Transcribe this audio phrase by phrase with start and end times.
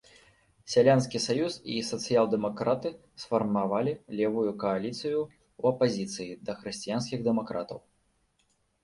[0.75, 2.89] Сялянскі саюз і сацыял-дэмакраты
[3.23, 7.79] сфармавалі левую кааліцыю ў апазіцыі да хрысціянскіх дэмакратаў.